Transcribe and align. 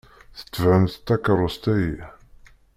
Tebɛemt 0.53 1.01
takeṛṛust-ayi. 1.07 1.95